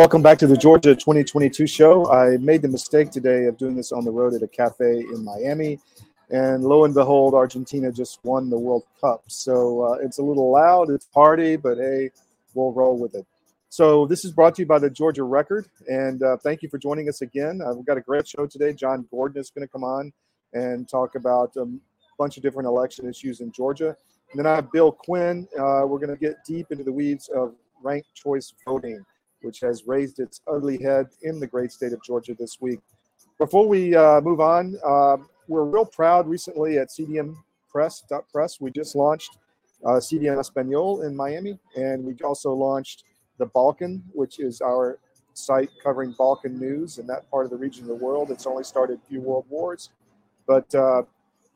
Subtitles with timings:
[0.00, 2.10] Welcome back to the Georgia 2022 show.
[2.10, 5.22] I made the mistake today of doing this on the road at a cafe in
[5.22, 5.78] Miami.
[6.30, 9.24] And lo and behold, Argentina just won the World Cup.
[9.26, 12.12] So uh, it's a little loud, it's party, but hey,
[12.54, 13.26] we'll roll with it.
[13.68, 15.66] So this is brought to you by the Georgia Record.
[15.86, 17.60] And uh, thank you for joining us again.
[17.60, 18.72] Uh, we've got a great show today.
[18.72, 20.14] John Gordon is going to come on
[20.54, 21.66] and talk about a
[22.18, 23.94] bunch of different election issues in Georgia.
[24.30, 25.46] And then I have Bill Quinn.
[25.58, 29.04] Uh, we're going to get deep into the weeds of ranked choice voting
[29.42, 32.80] which has raised its ugly head in the great state of Georgia this week.
[33.38, 35.16] Before we uh, move on, uh,
[35.48, 37.36] we're real proud recently at CDM
[37.70, 39.38] Press, Press we just launched
[39.84, 43.04] uh, CDM Espanol in Miami, and we also launched
[43.38, 44.98] The Balkan, which is our
[45.34, 48.30] site covering Balkan news in that part of the region of the world.
[48.30, 49.90] It's only started a few world wars.
[50.46, 51.02] But uh,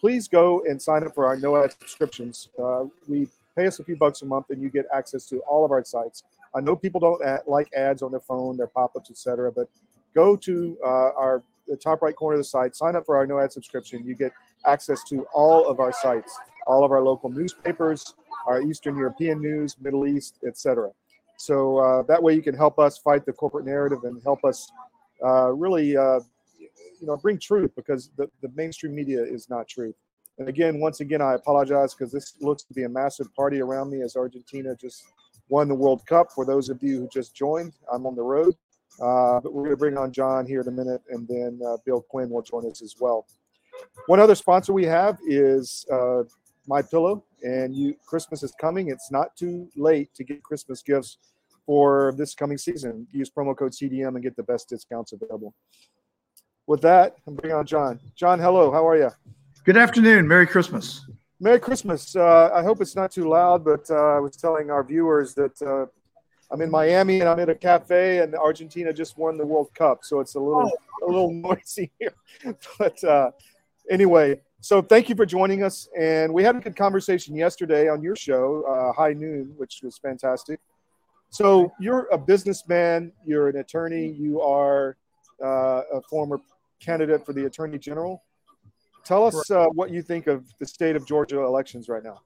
[0.01, 2.49] please go and sign up for our no ad subscriptions.
[2.59, 5.65] Uh, we pay us a few bucks a month, and you get access to all
[5.65, 6.25] of our sites
[6.55, 9.51] I know people don't like ads on their phone, their pop-ups, etc.
[9.53, 9.69] But
[10.15, 13.27] go to uh, our the top right corner of the site, sign up for our
[13.27, 14.05] no ad subscription.
[14.05, 14.33] You get
[14.67, 18.15] access to all of our sites, all of our local newspapers,
[18.47, 20.91] our Eastern European news, Middle East, etc.
[21.37, 24.71] So uh, that way you can help us fight the corporate narrative and help us
[25.25, 26.21] uh, really, uh,
[26.59, 29.95] you know, bring truth because the, the mainstream media is not truth.
[30.39, 33.91] And again, once again, I apologize because this looks to be a massive party around
[33.91, 35.05] me as Argentina just
[35.49, 36.33] won the World Cup.
[36.33, 38.55] For those of you who just joined, I'm on the road.
[39.01, 41.77] Uh, but we're going to bring on John here in a minute, and then uh,
[41.85, 43.27] Bill Quinn will join us as well.
[44.07, 46.23] One other sponsor we have is uh,
[46.69, 48.89] My Pillow, and you Christmas is coming.
[48.89, 51.19] It's not too late to get Christmas gifts
[51.67, 53.07] for this coming season.
[53.13, 55.55] Use promo code CDM and get the best discounts available.
[56.67, 58.01] With that, I'm bringing on John.
[58.15, 58.71] John, hello.
[58.71, 59.11] How are you?
[59.65, 60.29] Good afternoon.
[60.29, 61.05] Merry Christmas.
[61.41, 62.15] Merry Christmas.
[62.15, 65.61] Uh, I hope it's not too loud, but uh, I was telling our viewers that
[65.63, 65.87] uh,
[66.51, 70.05] I'm in Miami and I'm at a cafe, and Argentina just won the World Cup,
[70.05, 70.71] so it's a little
[71.03, 72.15] a little noisy here.
[72.79, 73.31] but uh,
[73.91, 78.01] anyway, so thank you for joining us, and we had a good conversation yesterday on
[78.01, 80.61] your show, uh, High Noon, which was fantastic.
[81.31, 84.97] So you're a businessman, you're an attorney, you are
[85.43, 86.41] uh, a former
[86.79, 88.23] candidate for the Attorney General.
[89.05, 92.21] Tell us uh, what you think of the state of Georgia elections right now.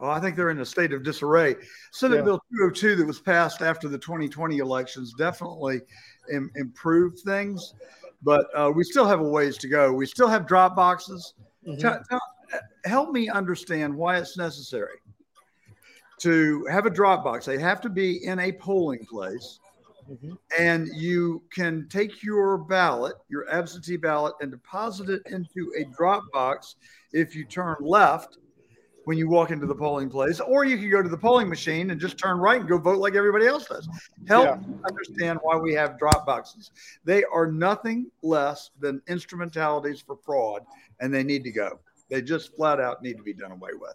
[0.00, 1.56] Well, I think they're in a state of disarray.
[1.92, 2.22] Senate yeah.
[2.22, 5.82] Bill 202 that was passed after the 2020 elections definitely
[6.32, 7.74] Im- improved things,
[8.22, 9.92] but uh, we still have a ways to go.
[9.92, 11.34] We still have drop boxes.
[11.66, 11.86] Mm-hmm.
[11.86, 12.58] T- t-
[12.88, 15.00] help me understand why it's necessary
[16.20, 17.44] to have a drop box.
[17.44, 19.58] They have to be in a polling place
[20.10, 20.32] Mm-hmm.
[20.58, 26.24] And you can take your ballot, your absentee ballot, and deposit it into a drop
[26.32, 26.76] box
[27.12, 28.38] if you turn left
[29.04, 31.90] when you walk into the polling place, or you can go to the polling machine
[31.90, 33.88] and just turn right and go vote like everybody else does.
[34.28, 34.58] Help yeah.
[34.88, 36.70] understand why we have drop boxes.
[37.04, 40.62] They are nothing less than instrumentalities for fraud,
[41.00, 41.80] and they need to go.
[42.08, 43.94] They just flat out need to be done away with.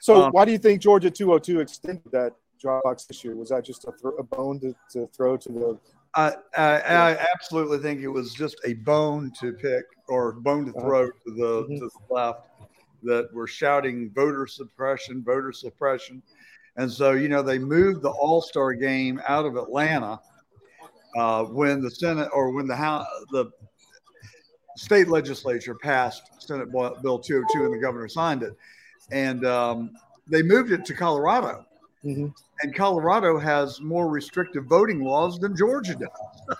[0.00, 2.32] So, um, why do you think Georgia 202 extended that
[2.62, 3.36] Dropbox this year?
[3.36, 5.78] Was that just a, th- a bone to, to, throw to the?
[6.14, 10.80] I, I, absolutely think it was just a bone to pick or bone to uh-huh.
[10.80, 11.74] throw uh, to the mm-hmm.
[11.78, 12.48] to the left
[13.02, 16.22] that were shouting voter suppression, voter suppression,
[16.76, 20.20] and so you know they moved the All Star game out of Atlanta
[21.16, 23.50] uh, when the Senate or when the House the
[24.76, 28.56] state legislature passed Senate Bill 202 and the governor signed it,
[29.10, 29.90] and um,
[30.26, 31.64] they moved it to Colorado.
[32.04, 32.28] Mm-hmm.
[32.62, 36.08] And Colorado has more restrictive voting laws than Georgia does.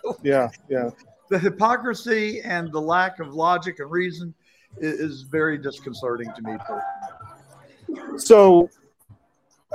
[0.03, 0.91] So yeah, yeah.
[1.31, 4.35] The hypocrisy and the lack of logic and reason
[4.79, 6.57] is, is very disconcerting to me.
[8.17, 8.69] So,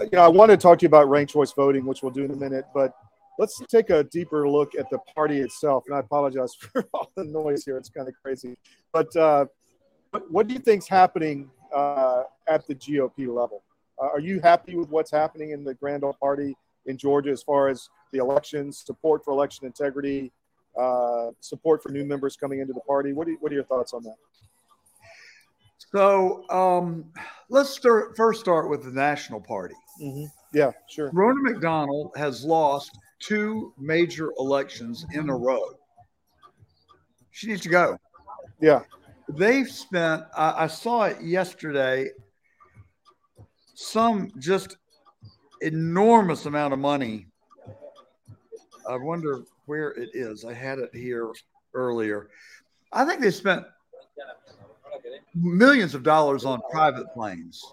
[0.01, 2.25] you know, I want to talk to you about ranked choice voting, which we'll do
[2.25, 2.93] in a minute, but
[3.39, 5.85] let's take a deeper look at the party itself.
[5.87, 8.57] And I apologize for all the noise here; it's kind of crazy.
[8.91, 9.45] But uh,
[10.29, 13.63] what do you think's happening uh, at the GOP level?
[14.01, 16.55] Uh, are you happy with what's happening in the Grand Old Party
[16.85, 20.31] in Georgia as far as the elections, support for election integrity,
[20.79, 23.13] uh, support for new members coming into the party?
[23.13, 24.15] What, you, what are your thoughts on that?
[25.91, 27.05] So um,
[27.49, 29.75] let's start, first start with the National Party.
[30.01, 30.25] Mm-hmm.
[30.53, 31.11] Yeah, sure.
[31.11, 35.61] Ronna McDonald has lost two major elections in a row.
[37.31, 37.97] She needs to go.
[38.59, 38.81] Yeah.
[39.29, 42.09] They've spent, I, I saw it yesterday,
[43.79, 44.77] some just
[45.61, 47.27] enormous amount of money.
[48.89, 50.43] I wonder where it is.
[50.43, 51.31] I had it here
[51.75, 52.29] earlier.
[52.91, 53.65] I think they spent
[55.35, 57.63] millions of dollars on private planes.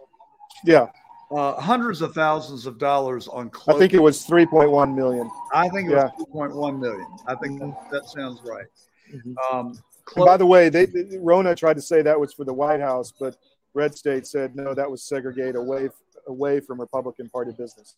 [0.67, 0.89] Yeah.
[1.31, 3.77] uh, hundreds of thousands of dollars on clothes.
[3.77, 5.31] I think it was 3.1 million.
[5.55, 6.11] I think it yeah.
[6.19, 7.07] was 2.1 million.
[7.27, 7.71] I think mm-hmm.
[7.71, 8.67] that, that, sounds right.
[9.11, 9.57] Mm-hmm.
[9.57, 9.79] Um,
[10.17, 13.11] by the way, they, they, Ronna tried to say that was for the White House,
[13.19, 13.39] but
[13.75, 15.89] Red State said no, that was segregate away
[16.27, 17.97] away from Republican Party business.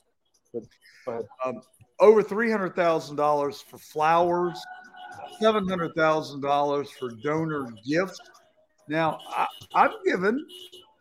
[1.05, 1.61] But, um,
[2.01, 4.63] over three hundred thousand dollars for flowers,
[5.41, 8.19] seven hundred thousand dollars for donor gifts.
[8.89, 10.47] Now I, have given.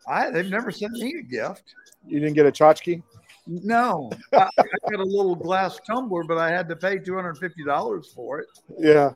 [0.08, 1.74] I they've never sent me a gift.
[2.06, 3.02] You didn't get a tchotchke?
[3.46, 7.38] No, I, I, got a little glass tumbler, but I had to pay two hundred
[7.38, 8.46] fifty dollars for it.
[8.78, 9.12] Yeah,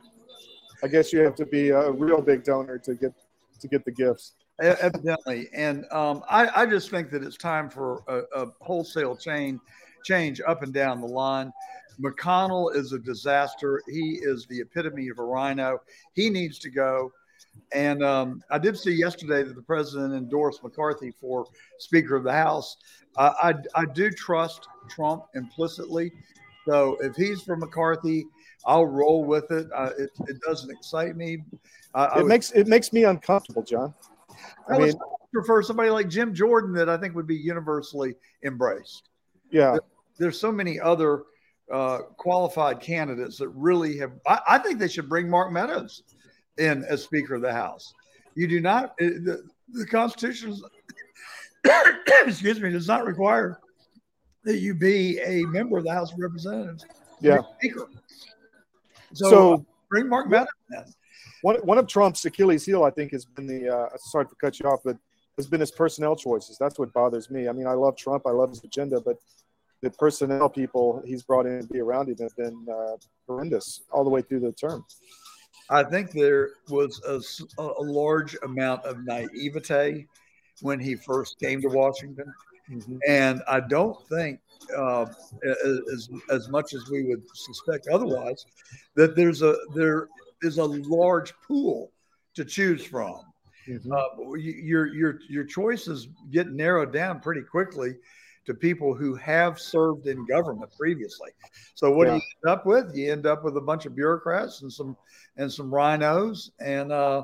[0.82, 3.12] I guess you have to be a real big donor to get
[3.60, 4.32] to get the gifts.
[4.60, 9.58] Evidently, and um, I, I, just think that it's time for a, a, wholesale chain
[10.04, 11.50] change up and down the line.
[11.98, 13.80] McConnell is a disaster.
[13.88, 15.78] He is the epitome of a RINO.
[16.14, 17.10] He needs to go.
[17.72, 21.46] And um, I did see yesterday that the president endorsed McCarthy for
[21.78, 22.76] Speaker of the House.
[23.16, 26.12] Uh, I, I do trust Trump implicitly.
[26.66, 28.26] So if he's for McCarthy,
[28.66, 29.68] I'll roll with it.
[29.74, 31.42] Uh, it, it doesn't excite me.
[31.94, 33.94] Uh, it would, makes it makes me uncomfortable, John.
[34.68, 34.92] I, I mean,
[35.32, 38.14] prefer somebody like Jim Jordan that I think would be universally
[38.44, 39.08] embraced.
[39.50, 39.80] Yeah, there,
[40.18, 41.24] there's so many other
[41.70, 44.12] uh, qualified candidates that really have.
[44.26, 46.02] I, I, think they should bring Mark Meadows
[46.58, 47.94] in as Speaker of the House.
[48.34, 48.96] You do not.
[48.98, 49.42] The,
[49.72, 50.56] the Constitution,
[52.26, 53.60] excuse me, does not require
[54.44, 56.84] that you be a member of the House of Representatives.
[57.20, 57.38] Yeah.
[57.58, 57.88] Speaker.
[59.12, 59.58] So, so uh,
[59.88, 60.84] bring Mark Meadows in.
[61.42, 63.68] One, one of Trump's Achilles heel, I think, has been the.
[63.68, 64.96] Uh, sorry to cut you off, but
[65.36, 66.58] has been his personnel choices.
[66.58, 67.48] That's what bothers me.
[67.48, 69.16] I mean, I love Trump, I love his agenda, but
[69.82, 72.96] the personnel people he's brought in to be around him have been uh,
[73.26, 74.84] horrendous all the way through the term.
[75.70, 77.20] I think there was a,
[77.58, 80.06] a large amount of naivete
[80.60, 82.32] when he first came to Washington.
[82.70, 82.98] Mm-hmm.
[83.08, 84.40] And I don't think,
[84.76, 85.06] uh,
[85.94, 88.44] as, as much as we would suspect otherwise,
[88.96, 90.08] that there's a there
[90.42, 91.92] is a large pool
[92.34, 93.20] to choose from.
[93.68, 93.92] Mm-hmm.
[93.92, 97.94] Uh, your your your choices get narrowed down pretty quickly
[98.46, 101.30] to people who have served in government previously.
[101.74, 102.14] So what yeah.
[102.14, 102.96] do you end up with?
[102.96, 104.96] You end up with a bunch of bureaucrats and some
[105.36, 107.22] and some RINOs, and uh,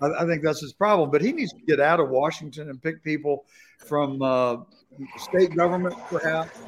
[0.00, 1.10] I, I, think that's his problem.
[1.10, 3.44] But he needs to get out of Washington and pick people
[3.78, 4.56] from uh,
[5.18, 6.58] state government, perhaps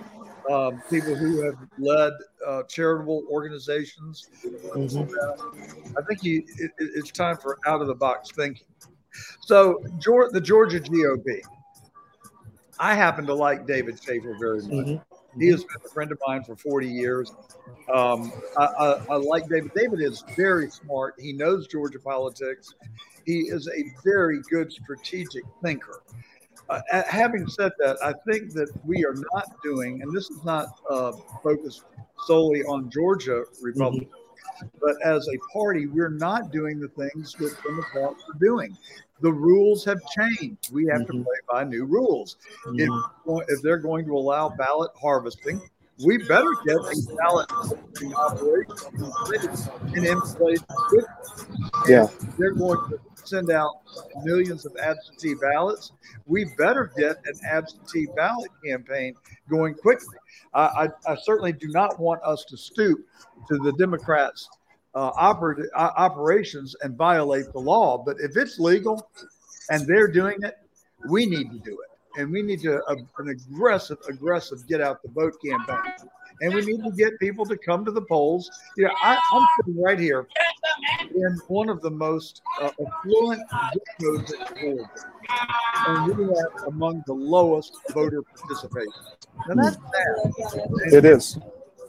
[0.50, 2.12] um, people who have led
[2.46, 4.28] uh, charitable organizations.
[4.44, 5.96] Mm-hmm.
[5.96, 8.66] I think he, it, it's time for out of the box thinking.
[9.40, 11.40] So, the Georgia GOP.
[12.80, 14.86] I happen to like David Shafer very much.
[14.86, 15.40] Mm-hmm.
[15.40, 17.32] He has been a friend of mine for 40 years.
[17.92, 19.72] Um, I, I, I, like David.
[19.74, 21.14] David is very smart.
[21.18, 22.74] He knows Georgia politics.
[23.26, 26.02] He is a very good strategic thinker.
[26.68, 30.66] Uh, having said that, I think that we are not doing, and this is not
[30.88, 31.84] uh, focused
[32.26, 34.66] solely on Georgia Republicans, mm-hmm.
[34.80, 38.76] but as a party, we're not doing the things that Democrats are doing
[39.20, 40.72] the rules have changed.
[40.72, 41.18] We have mm-hmm.
[41.18, 42.36] to play by new rules.
[42.66, 42.80] Mm-hmm.
[43.30, 45.62] If, if they're going to allow ballot harvesting,
[46.04, 47.50] we better get a ballot
[48.14, 48.76] operation
[49.94, 50.60] in place.
[51.88, 52.06] Yeah.
[52.38, 53.70] They're going to send out
[54.22, 55.92] millions of absentee ballots.
[56.26, 59.14] We better get an absentee ballot campaign
[59.48, 60.16] going quickly.
[60.52, 62.98] I, I, I certainly do not want us to stoop
[63.48, 64.48] to the Democrats'
[64.94, 67.98] uh, oper- uh, operations and violate the law.
[67.98, 69.08] But if it's legal
[69.70, 70.56] and they're doing it,
[71.08, 72.20] we need to do it.
[72.20, 76.08] And we need to uh, an aggressive, aggressive get out the vote campaign.
[76.40, 78.50] And we need to get people to come to the polls.
[78.76, 80.26] You know, I, am sitting right here
[81.14, 84.88] in one of the most uh, affluent zip codes in Georgia,
[85.86, 88.92] and we have among the lowest voter participation.
[89.48, 90.92] Now that's bad.
[90.92, 91.38] It is.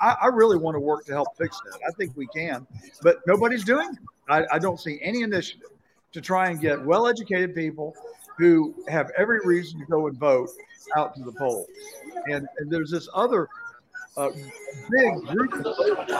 [0.01, 1.79] I, I, really want to work to help fix that.
[1.87, 2.67] I think we can,
[3.01, 3.99] but nobody's doing it.
[4.27, 5.69] I, I don't see any initiative
[6.11, 7.95] to try and get well educated people
[8.37, 10.49] who have every reason to go and vote
[10.97, 11.67] out to the polls.
[12.27, 13.47] And, and there's this other
[14.17, 14.29] uh,
[14.91, 16.11] big group of voters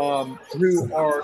[0.00, 1.22] um, who are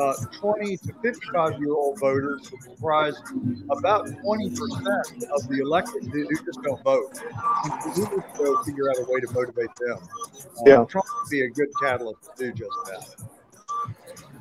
[0.00, 3.14] uh, 20 to 55 year old voters who comprise
[3.70, 4.52] about 20%
[5.30, 7.20] of the electorate who, who just don't vote.
[7.84, 9.98] We need to figure out a way to motivate them.
[9.98, 10.84] Uh, yeah.
[10.88, 13.06] Trump would be a good catalyst to do just that.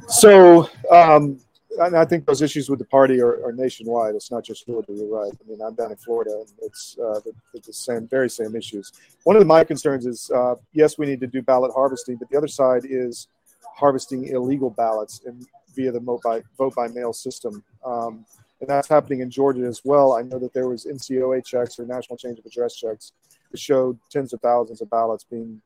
[0.07, 1.39] So, um,
[1.79, 4.15] I think those issues with the party are, are, nationwide.
[4.15, 4.91] It's not just Florida.
[4.91, 5.31] You're right.
[5.31, 7.33] I mean, I'm down in Florida, and it's uh, the,
[7.65, 8.91] the, same, very same issues.
[9.23, 12.37] One of my concerns is, uh, yes, we need to do ballot harvesting, but the
[12.37, 13.27] other side is
[13.75, 17.63] harvesting illegal ballots and via the vote by, vote by mail system.
[17.85, 18.25] Um,
[18.59, 20.13] and that's happening in Georgia as well.
[20.13, 23.13] I know that there was NCOA checks or national change of address checks
[23.49, 25.61] that showed tens of thousands of ballots being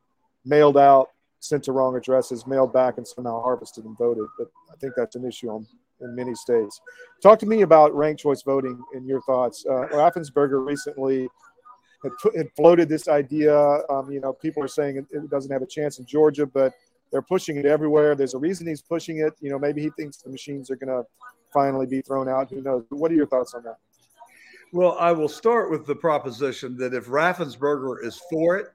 [0.46, 1.10] mailed out,
[1.40, 4.26] sent to wrong addresses, mailed back, and somehow harvested and voted.
[4.38, 5.68] But I think that's an issue on,
[6.02, 6.82] in many states.
[7.22, 9.66] Talk to me about ranked choice voting and your thoughts.
[9.68, 11.28] Uh, Raffensperger recently
[12.04, 13.58] had, put, had, floated this idea.
[13.90, 16.74] Um, you know, people are saying it, it doesn't have a chance in Georgia, but
[17.12, 18.16] they're pushing it everywhere.
[18.16, 19.34] There's a reason he's pushing it.
[19.40, 21.04] You know, maybe he thinks the machines are going to
[21.54, 22.50] finally be thrown out.
[22.50, 22.84] Who knows?
[22.90, 23.78] What are your thoughts on that?
[24.74, 28.68] Well, I will start with the proposition that if Raffensperger is for it,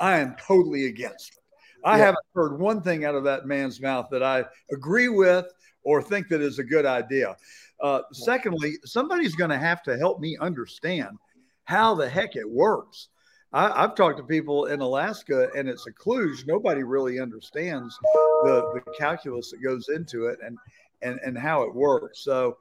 [0.00, 1.43] I am totally against it.
[1.84, 2.06] I yeah.
[2.06, 5.46] haven't heard one thing out of that man's mouth that I agree with
[5.82, 7.36] or think that is a good idea.
[7.80, 11.18] Uh, secondly, somebody's going to have to help me understand
[11.64, 13.08] how the heck it works.
[13.52, 16.46] I, have talked to people in Alaska and it's a kludge.
[16.46, 17.96] Nobody really understands
[18.42, 20.58] the, the calculus that goes into it and,
[21.02, 22.24] and, and how it works.
[22.24, 22.56] So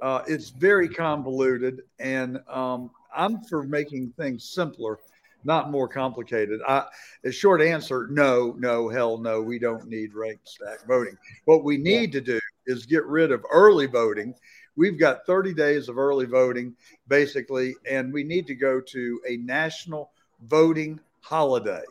[0.00, 1.82] uh, it's very convoluted.
[1.98, 4.98] And um, I'm for making things simpler
[5.44, 6.60] not more complicated.
[6.66, 6.84] I,
[7.24, 11.16] a short answer, no, no, hell no, we don't need ranked stack voting.
[11.44, 14.34] What we need to do is get rid of early voting.
[14.76, 16.74] We've got 30 days of early voting,
[17.08, 20.10] basically, and we need to go to a national
[20.46, 21.82] voting holiday.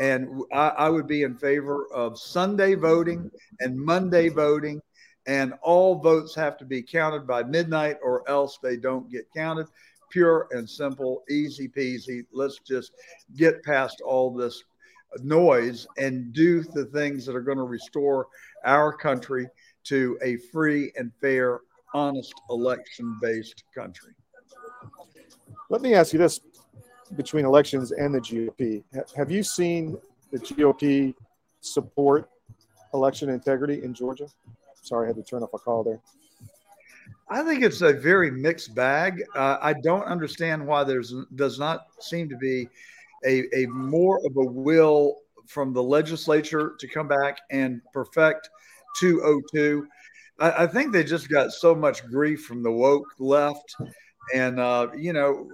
[0.00, 3.30] And I, I would be in favor of Sunday voting
[3.60, 4.80] and Monday voting
[5.26, 9.66] and all votes have to be counted by midnight or else they don't get counted
[10.12, 12.24] pure and simple, easy peasy.
[12.32, 12.92] Let's just
[13.36, 14.62] get past all this
[15.22, 18.28] noise and do the things that are going to restore
[18.64, 19.48] our country
[19.84, 21.60] to a free and fair,
[21.94, 24.12] honest election based country.
[25.70, 26.40] Let me ask you this
[27.16, 28.84] between elections and the GOP.
[29.16, 29.96] Have you seen
[30.30, 31.14] the GOP
[31.60, 32.28] support
[32.94, 34.26] election integrity in Georgia?
[34.82, 36.00] Sorry, I had to turn off a call there.
[37.28, 39.22] I think it's a very mixed bag.
[39.34, 42.68] Uh, I don't understand why there's does not seem to be
[43.24, 48.48] a, a more of a will from the legislature to come back and perfect
[49.00, 49.86] 202.
[50.40, 53.74] I, I think they just got so much grief from the woke left.
[54.34, 55.48] And, uh, you know,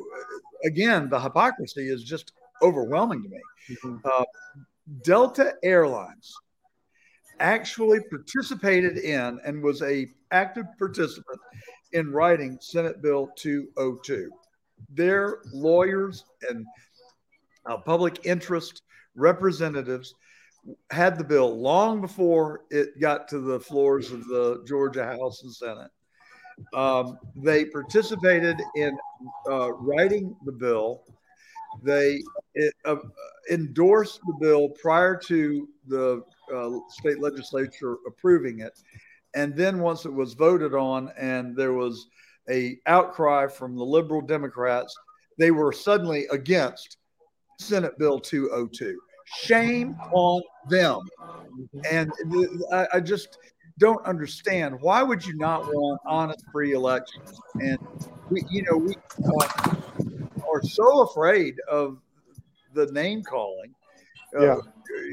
[0.65, 2.33] again, the hypocrisy is just
[2.63, 3.41] overwhelming to me.
[3.71, 3.97] Mm-hmm.
[4.05, 4.25] Uh,
[5.03, 6.35] Delta Airlines
[7.41, 11.41] actually participated in and was a active participant
[11.93, 14.31] in writing Senate Bill 202.
[14.95, 16.67] Their lawyers and
[17.67, 18.83] uh, public interest
[19.15, 20.15] representatives
[20.91, 25.55] had the bill long before it got to the floors of the Georgia House and
[25.55, 25.91] Senate.
[26.75, 28.97] Um, they participated in
[29.49, 31.05] uh, writing the bill.
[31.83, 32.23] They
[32.55, 32.97] it, uh,
[33.51, 36.23] endorsed the bill prior to the
[36.55, 38.79] uh, state legislature approving it.
[39.35, 42.09] And then once it was voted on and there was
[42.49, 44.97] a outcry from the liberal Democrats,
[45.39, 46.97] they were suddenly against
[47.59, 48.99] Senate Bill 202.
[49.27, 51.01] Shame on them.
[51.91, 52.11] And
[52.73, 53.39] I, I just
[53.79, 57.39] don't understand why would you not want honest free elections?
[57.61, 57.79] And
[58.31, 58.95] we, you know, we
[60.51, 61.99] are so afraid of
[62.75, 63.75] the name calling.
[64.39, 64.57] Uh, yeah.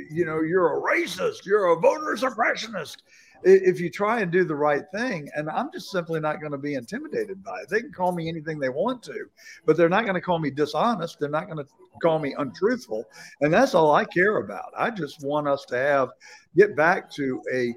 [0.10, 1.46] You know, you're a racist.
[1.46, 2.98] You're a voter suppressionist
[3.46, 6.58] if you try and do the right thing, and I'm just simply not going to
[6.58, 7.70] be intimidated by it.
[7.70, 9.26] They can call me anything they want to,
[9.66, 11.20] but they're not going to call me dishonest.
[11.20, 11.72] They're not going to
[12.02, 13.06] call me untruthful.
[13.42, 14.74] And that's all I care about.
[14.76, 16.10] I just want us to have,
[16.58, 17.76] get back to a,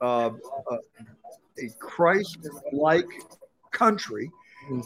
[0.00, 0.30] uh,
[0.70, 3.08] a, a Christ like
[3.72, 4.30] country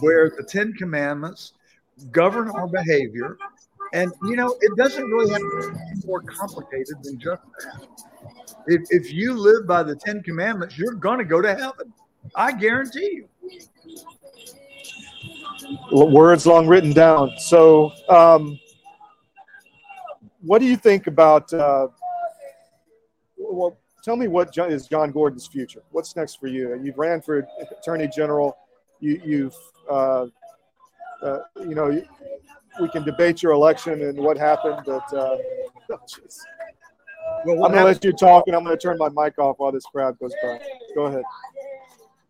[0.01, 1.53] where the Ten Commandments
[2.11, 3.37] govern our behavior.
[3.93, 7.87] And, you know, it doesn't really have to be more complicated than just that.
[8.67, 11.93] If, if you live by the Ten Commandments, you're going to go to heaven.
[12.35, 13.29] I guarantee you.
[15.93, 17.33] Words long written down.
[17.39, 18.59] So, um,
[20.43, 21.53] what do you think about?
[21.53, 21.89] Uh,
[23.39, 25.83] well, tell me what is John Gordon's future?
[25.91, 26.79] What's next for you?
[26.83, 27.47] You've ran for
[27.81, 28.57] attorney general.
[29.01, 29.55] You, have
[29.91, 30.27] uh,
[31.23, 32.03] uh, you know,
[32.81, 35.37] we can debate your election and what happened, but uh,
[35.93, 35.99] oh,
[37.45, 39.59] well, I'm going to let you talk, and I'm going to turn my mic off
[39.59, 40.61] while this crowd goes by.
[40.95, 41.25] Go ahead.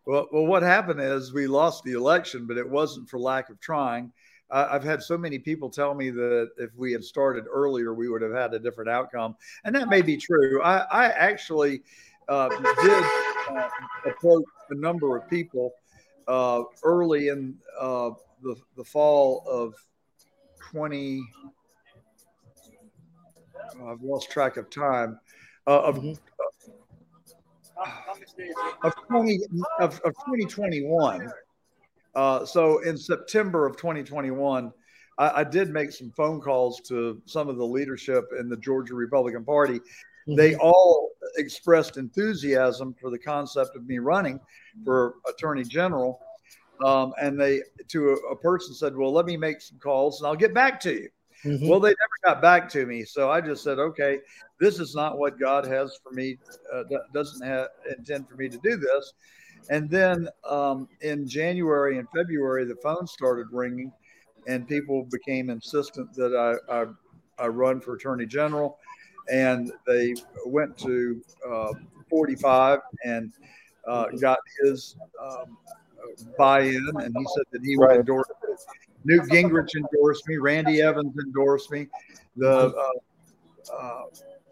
[0.05, 3.59] Well, well, what happened is we lost the election, but it wasn't for lack of
[3.59, 4.11] trying.
[4.51, 8.09] Uh, I've had so many people tell me that if we had started earlier, we
[8.09, 10.61] would have had a different outcome, and that may be true.
[10.61, 11.81] I, I actually
[12.27, 13.03] uh, did
[13.49, 13.69] uh,
[14.05, 15.73] approach a number of people
[16.27, 18.11] uh, early in uh,
[18.43, 19.73] the the fall of
[20.71, 21.21] 20-
[23.87, 25.19] I've lost track of time
[25.67, 26.13] uh, of, mm-hmm.
[28.83, 29.39] of 20
[29.79, 31.29] of, of 2021
[32.15, 34.71] Uh, so in September of 2021,
[35.17, 38.95] I, I, did make some phone calls to some of the leadership in the Georgia
[38.95, 39.79] Republican Party.
[39.79, 40.35] Mm-hmm.
[40.35, 44.39] They all expressed enthusiasm for the concept of me running
[44.83, 46.19] for Attorney General.
[46.83, 50.27] Um, and they, to a, a, person, said, Well, let me make some calls and
[50.27, 51.09] I'll get back to you.
[51.45, 51.67] Mm-hmm.
[51.67, 53.03] Well, they never got back to me.
[53.03, 54.19] So I just said, Okay,
[54.59, 56.37] this is not what God has for me,
[56.73, 56.83] uh,
[57.13, 59.13] doesn't have, intend for me to do this.
[59.69, 63.91] And then um, in January and February, the phone started ringing,
[64.47, 66.35] and people became insistent that
[66.69, 66.85] I, I,
[67.39, 68.77] I run for attorney general.
[69.31, 70.13] And they
[70.45, 71.73] went to uh,
[72.09, 73.33] 45 and
[73.87, 75.57] uh, got his um,
[76.37, 78.59] buy-in, and he said that he would endorse it.
[79.05, 80.37] Newt Gingrich endorsed me.
[80.37, 81.87] Randy Evans endorsed me.
[82.35, 84.03] The uh, uh,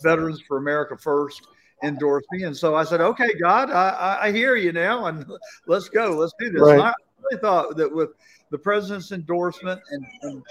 [0.01, 1.47] Veterans for America First
[1.83, 2.43] endorsed me.
[2.43, 5.25] And so I said, okay, God, I, I hear you now, and
[5.67, 6.11] let's go.
[6.11, 6.61] Let's do this.
[6.61, 6.79] Right.
[6.79, 6.93] I
[7.23, 8.11] really thought that with
[8.51, 10.43] the president's endorsement and, and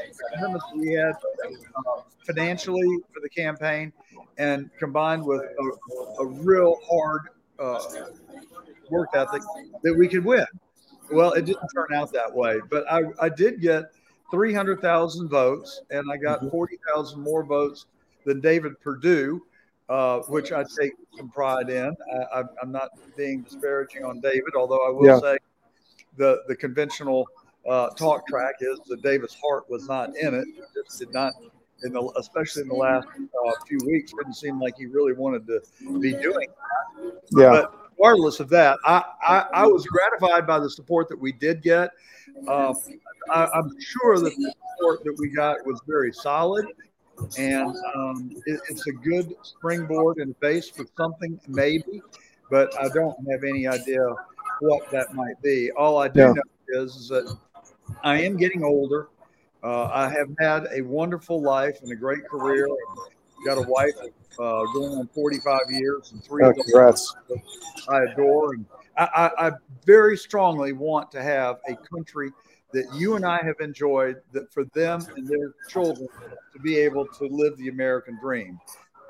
[0.77, 3.93] we had uh, financially for the campaign,
[4.39, 7.23] and combined with a, a real hard
[7.59, 7.81] uh,
[8.91, 9.43] work ethic,
[9.83, 10.47] that we could win.
[11.13, 13.93] Well, it didn't turn out that way, but I, I did get
[14.31, 16.49] 300,000 votes, and I got mm-hmm.
[16.49, 17.87] 40,000 more votes
[18.25, 19.43] than David Perdue
[19.93, 21.95] uh, which I take some pride in.
[22.35, 25.21] I, am not being disparaging on David, although I will yeah.
[25.21, 25.39] say
[26.17, 27.27] the the conventional
[27.69, 30.47] uh, talk track is that David's heart was not in it.
[30.57, 31.35] It just did not,
[31.85, 35.47] in the especially in the last uh, few weeks, didn't seem like he really wanted
[35.47, 35.61] to
[35.99, 37.13] be doing that.
[37.33, 37.51] Yeah.
[37.51, 41.63] But regardless of that, I, I, I was gratified by the support that we did
[41.63, 41.91] get.
[42.49, 42.75] Uh,
[43.31, 46.67] I, am sure that the support that we got was very solid
[47.39, 52.03] and um, it, it's a good springboard and base for something maybe,
[52.51, 54.05] but I don't have any idea
[54.61, 55.71] what that might be.
[55.73, 56.33] All I do yeah.
[56.33, 57.37] know is, is, that
[58.03, 59.09] I am getting older.
[59.63, 62.67] Uh, I have had a wonderful life and a great career.
[63.45, 63.95] Got a wife
[64.39, 67.15] uh, going on 45 years and three oh, congrats.
[67.89, 69.53] I adore, and I, I, I
[69.85, 72.31] very strongly want to have a country
[72.73, 76.09] that you and I have enjoyed that for them and their children
[76.53, 78.59] to be able to live the American dream.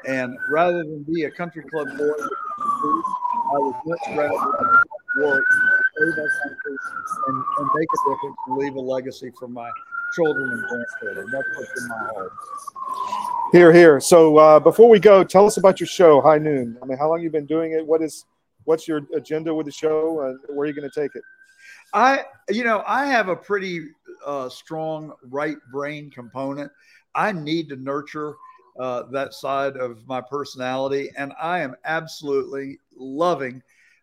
[0.07, 4.83] And rather than be a country club boy, I would much rather
[5.21, 5.45] work,
[5.99, 6.77] save our country,
[7.29, 9.71] and, and make a difference and leave a legacy for my
[10.14, 11.31] children and grandchildren.
[11.31, 12.33] That's what's in my heart.
[13.53, 14.01] Here, here.
[14.01, 16.79] So uh, before we go, tell us about your show, High Noon.
[16.83, 17.87] I mean, how long you been doing it?
[17.87, 18.25] What is,
[18.65, 21.23] what's your agenda with the show, and where are you going to take it?
[21.93, 23.88] I, you know, I have a pretty
[24.25, 26.73] uh, strong right brain component.
[27.15, 28.37] I need to nurture
[28.81, 33.62] uh, that side of my personality, and I am absolutely loving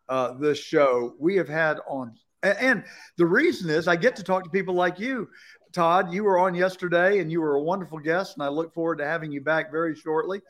[0.09, 1.15] uh, this show.
[1.17, 2.83] We have had on, and
[3.17, 5.27] the reason is I get to talk to people like you.
[5.71, 8.97] Todd, you were on yesterday and you were a wonderful guest, and I look forward
[8.97, 10.41] to having you back very shortly.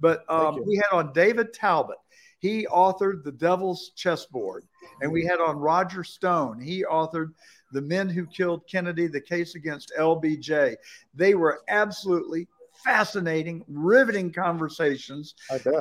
[0.00, 1.96] But um, we had on David Talbot.
[2.38, 4.64] He authored The Devil's Chessboard.
[5.00, 6.60] And we had on Roger Stone.
[6.60, 7.32] He authored
[7.72, 10.76] The Man Who Killed Kennedy, the case against LBJ.
[11.14, 12.46] They were absolutely
[12.84, 15.34] fascinating, riveting conversations.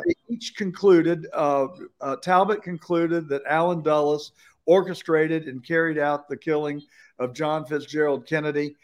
[0.06, 1.68] They each concluded, uh,
[2.00, 4.32] uh, Talbot concluded that Allen Dulles
[4.66, 6.82] orchestrated and carried out the killing
[7.24, 8.76] of John Fitzgerald Kennedy.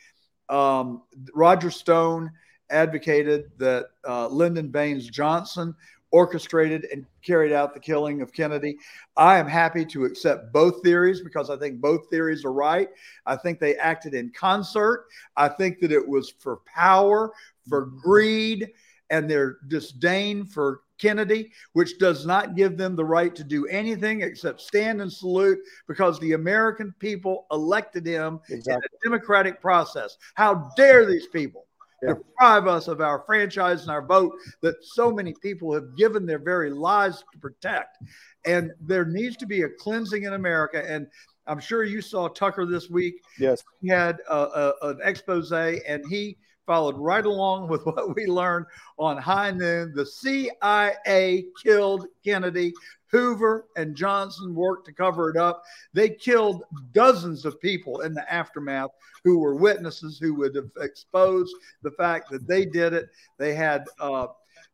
[0.48, 2.32] Um, Roger Stone
[2.70, 5.76] advocated that uh, Lyndon Baines Johnson
[6.12, 8.78] orchestrated and carried out the killing of Kennedy.
[9.16, 12.90] I am happy to accept both theories because I think both theories are right.
[13.26, 15.06] I think they acted in concert.
[15.38, 17.32] I think that it was for power,
[17.68, 18.72] for greed,
[19.10, 24.22] and their disdain for Kennedy, which does not give them the right to do anything
[24.22, 28.74] except stand and salute because the American people elected him exactly.
[28.74, 30.18] in a democratic process.
[30.36, 31.66] How dare these people?
[32.02, 32.14] yeah.
[32.14, 36.40] deprive us of our franchise and our vote that so many people have given their
[36.40, 37.98] very lives to protect.
[38.46, 40.84] And there needs to be a cleansing in America.
[40.88, 41.08] And
[41.48, 43.22] I'm sure you saw Tucker this week.
[43.38, 43.64] Yes.
[43.82, 46.38] He had a, a, an expose and he
[46.70, 48.68] followed right along with what we learned
[49.00, 49.92] on High Noon.
[49.96, 52.74] The CIA killed Kennedy.
[53.08, 55.64] Hoover and Johnson worked to cover it up.
[55.94, 58.92] They killed dozens of people in the aftermath
[59.24, 63.10] who were witnesses who would have exposed the fact that they did it.
[63.40, 64.28] They had uh,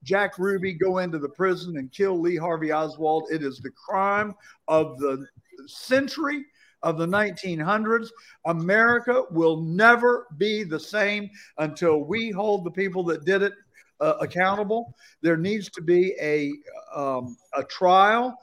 [0.04, 3.30] Jack Ruby go into the prison and kill Lee Harvey Oswald.
[3.32, 4.36] It is the crime
[4.68, 5.26] of the
[5.66, 6.44] century
[6.86, 8.08] of the 1900s.
[8.46, 13.54] America will never be the same until we hold the people that did it
[14.00, 14.94] uh, accountable.
[15.22, 16.54] There needs to be a
[16.98, 18.38] um, a trial.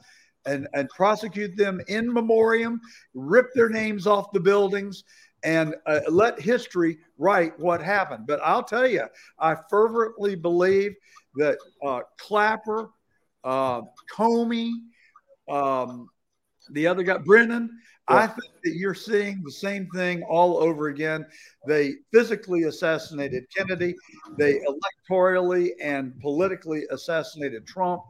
[0.45, 2.81] and, and prosecute them in memoriam,
[3.13, 5.05] rip their names off the buildings,
[5.43, 8.25] and uh, let history write what happened.
[8.27, 9.05] But I'll tell you,
[9.39, 10.95] I fervently believe
[11.35, 12.89] that uh, Clapper,
[13.45, 14.71] uh, Comey,
[15.49, 16.09] um,
[16.71, 17.69] the other guy, Brennan,
[18.07, 21.25] I think that you're seeing the same thing all over again.
[21.67, 23.95] They physically assassinated Kennedy.
[24.37, 24.59] They
[25.09, 28.01] electorally and politically assassinated Trump.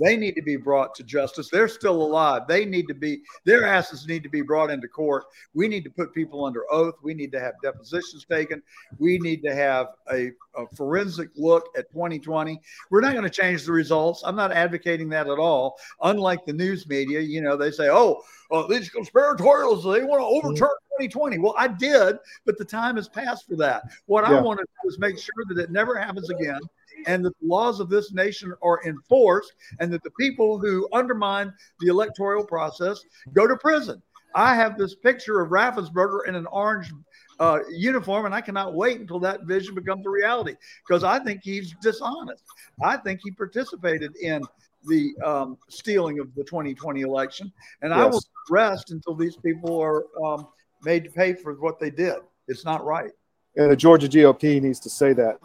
[0.00, 1.50] They need to be brought to justice.
[1.50, 2.42] They're still alive.
[2.48, 5.24] They need to be, their asses need to be brought into court.
[5.52, 6.94] We need to put people under oath.
[7.02, 8.62] We need to have depositions taken.
[8.98, 12.60] We need to have a, a forensic look at 2020.
[12.90, 14.22] We're not going to change the results.
[14.24, 15.78] I'm not advocating that at all.
[16.02, 20.26] Unlike the news media, you know, they say, oh, uh, these conspiratorials, they want to
[20.26, 21.38] overturn 2020.
[21.38, 23.84] Well, I did, but the time has passed for that.
[24.06, 24.38] What yeah.
[24.38, 26.60] I want to do is make sure that it never happens again
[27.06, 31.52] and that the laws of this nation are enforced and that the people who undermine
[31.80, 34.02] the electoral process go to prison.
[34.34, 36.92] I have this picture of Raffensperger in an orange
[37.40, 40.54] uh, uniform, and I cannot wait until that vision becomes a reality
[40.86, 42.44] because I think he's dishonest.
[42.82, 44.42] I think he participated in
[44.86, 47.98] the um, stealing of the 2020 election, and yes.
[47.98, 50.48] I will rest until these people are um,
[50.84, 52.16] made to pay for what they did.
[52.46, 53.10] It's not right.
[53.56, 55.38] And the Georgia GOP needs to say that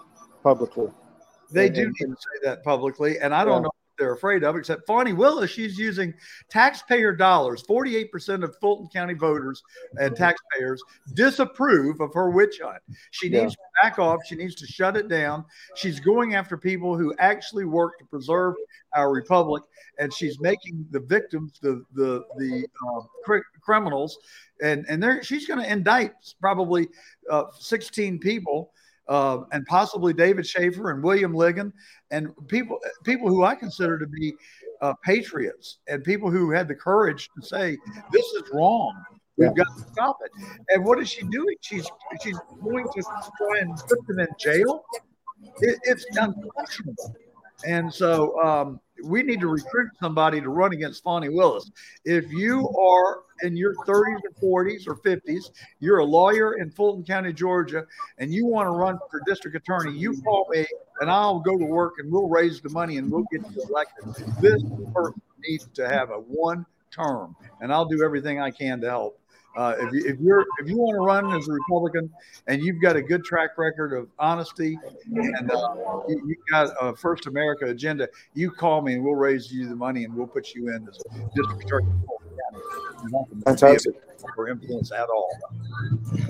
[0.43, 0.89] publicly.
[1.55, 3.59] They do need to say that publicly, and I don't yeah.
[3.59, 5.49] know what they're afraid of, except Fani Willis.
[5.49, 6.13] She's using
[6.49, 7.61] taxpayer dollars.
[7.61, 9.63] Forty-eight percent of Fulton County voters
[9.97, 12.81] and taxpayers disapprove of her witch hunt.
[13.11, 13.47] She needs yeah.
[13.49, 14.19] to back off.
[14.27, 15.45] She needs to shut it down.
[15.75, 18.55] She's going after people who actually work to preserve
[18.93, 19.63] our republic,
[19.97, 24.17] and she's making the victims the the the uh, cr- criminals,
[24.61, 26.89] and and there she's going to indict probably
[27.31, 28.71] uh, sixteen people
[29.07, 31.71] uh, and possibly David Shafer and William Ligon
[32.11, 34.33] and people people who I consider to be
[34.81, 37.77] uh, patriots and people who had the courage to say
[38.11, 38.93] this is wrong.
[39.37, 39.63] We've yeah.
[39.63, 40.31] got to stop it.
[40.69, 41.55] And what is she doing?
[41.61, 41.89] She's
[42.23, 44.85] she's going to try and put them in jail.
[45.59, 47.15] It, it's unconscionable.
[47.65, 51.69] And so um, we need to recruit somebody to run against Fani Willis.
[52.05, 57.03] If you are in your 30s or 40s or 50s, you're a lawyer in Fulton
[57.03, 57.85] County, Georgia,
[58.17, 60.65] and you want to run for district attorney, you call me
[61.01, 64.05] and I'll go to work and we'll raise the money and we'll get you elected.
[64.41, 68.89] This person needs to have a one term, and I'll do everything I can to
[68.89, 69.19] help.
[69.55, 72.11] Uh, if, you, if you're if you want to run as a Republican
[72.47, 74.77] and you've got a good track record of honesty
[75.13, 79.51] and uh, you, have got a First America agenda, you call me and we'll raise
[79.51, 81.01] you the money and we'll put you in as
[81.35, 81.87] district attorney.
[83.45, 83.95] Fantastic.
[84.35, 85.29] For influence at all.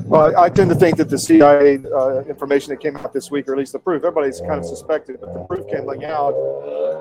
[0.04, 3.48] Well, I tend to think that the CIA uh, information that came out this week,
[3.48, 6.34] or at least the proof, everybody's kind of suspected, but the proof coming out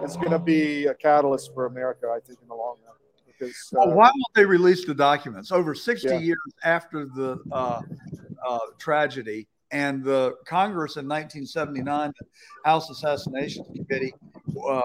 [0.04, 2.93] is going to be a catalyst for America, I think, in the long run.
[3.46, 6.18] Because, uh, well, why won't they release the documents over 60 yeah.
[6.18, 7.80] years after the uh,
[8.46, 9.48] uh, tragedy?
[9.70, 12.26] And the Congress in 1979, the
[12.64, 14.14] House Assassination Committee,
[14.68, 14.82] uh,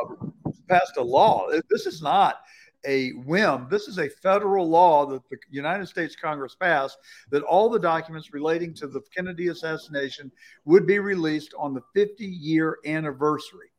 [0.68, 1.48] passed a law.
[1.70, 2.38] This is not
[2.86, 3.68] a whim.
[3.70, 6.98] This is a federal law that the United States Congress passed
[7.30, 10.32] that all the documents relating to the Kennedy assassination
[10.66, 13.70] would be released on the 50 year anniversary.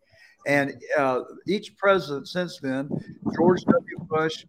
[0.46, 2.88] And uh, each president since then,
[3.34, 3.98] George W.
[4.08, 4.46] Bush,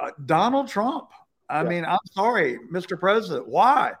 [0.00, 1.10] uh, Donald Trump.
[1.48, 1.68] I yeah.
[1.68, 2.98] mean, I'm sorry, Mr.
[2.98, 3.46] President.
[3.46, 3.92] Why?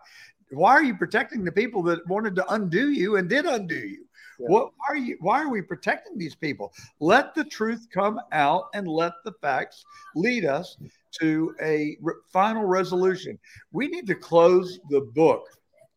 [0.50, 4.04] Why are you protecting the people that wanted to undo you and did undo you?
[4.38, 4.46] Yeah.
[4.48, 5.16] What are you?
[5.20, 6.72] Why are we protecting these people?
[7.00, 9.84] Let the truth come out and let the facts
[10.16, 10.76] lead us
[11.20, 13.38] to a re- final resolution.
[13.72, 15.46] We need to close the book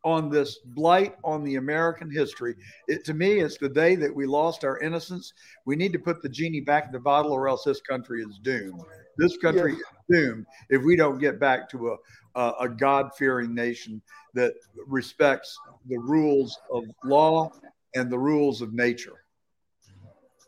[0.04, 2.54] on this blight on the American history.
[2.86, 5.32] It, to me, it's the day that we lost our innocence.
[5.64, 8.38] We need to put the genie back in the bottle, or else this country is
[8.38, 8.80] doomed.
[9.18, 9.78] This country yeah.
[9.78, 11.96] is doomed if we don't get back to a
[12.38, 14.00] a, a God fearing nation
[14.34, 14.54] that
[14.86, 17.50] respects the rules of law
[17.94, 19.24] and the rules of nature.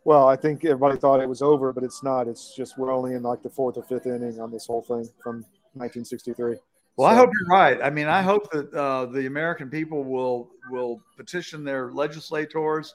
[0.04, 2.26] Well, I think everybody thought it was over, but it's not.
[2.26, 5.08] It's just we're only in like the fourth or fifth inning on this whole thing
[5.22, 6.56] from 1963.
[6.96, 7.14] Well, so.
[7.14, 7.80] I hope you're right.
[7.82, 12.94] I mean, I hope that uh, the American people will will petition their legislators,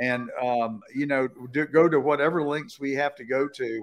[0.00, 3.82] and um, you know, do, go to whatever links we have to go to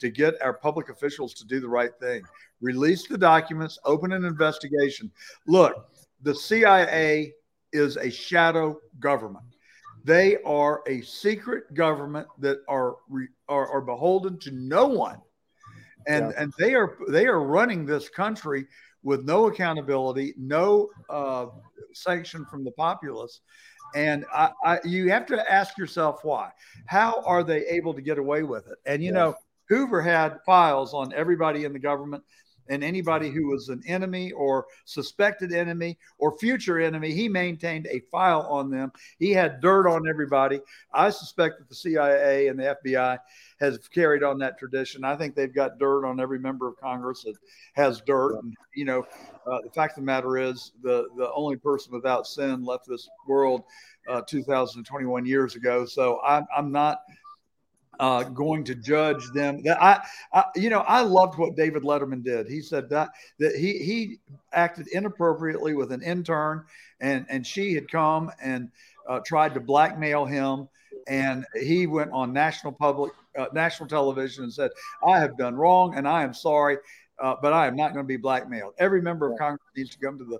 [0.00, 2.22] to get our public officials to do the right thing.
[2.60, 5.10] Release the documents, open an investigation.
[5.46, 5.88] Look,
[6.22, 7.32] the CIA
[7.72, 9.44] is a shadow government.
[10.04, 12.96] They are a secret government that are
[13.48, 15.20] are, are beholden to no one,
[16.06, 16.42] and yeah.
[16.42, 18.66] and they are they are running this country
[19.02, 21.46] with no accountability, no uh,
[21.92, 23.40] sanction from the populace.
[23.94, 26.50] And I, I, you have to ask yourself why.
[26.86, 28.78] How are they able to get away with it?
[28.86, 29.34] And you know,
[29.68, 32.22] Hoover had files on everybody in the government
[32.68, 38.00] and anybody who was an enemy or suspected enemy or future enemy, he maintained a
[38.10, 38.92] file on them.
[39.18, 40.60] He had dirt on everybody.
[40.92, 43.18] I suspect that the CIA and the FBI
[43.60, 45.04] has carried on that tradition.
[45.04, 47.36] I think they've got dirt on every member of Congress that
[47.74, 48.38] has dirt.
[48.42, 49.06] And, you know,
[49.46, 53.08] uh, the fact of the matter is, the the only person without sin left this
[53.26, 53.62] world
[54.08, 55.84] uh, 2021 years ago.
[55.84, 57.00] So I'm I'm not
[57.98, 59.62] uh, going to judge them.
[59.62, 62.48] That I, I, you know, I loved what David Letterman did.
[62.48, 64.18] He said that that he he
[64.52, 66.64] acted inappropriately with an intern,
[67.00, 68.70] and and she had come and
[69.08, 70.68] uh, tried to blackmail him,
[71.06, 74.70] and he went on national public uh, national television and said,
[75.06, 76.78] "I have done wrong, and I am sorry."
[77.20, 78.74] Uh, but I am not going to be blackmailed.
[78.78, 80.38] Every member of Congress needs to come to the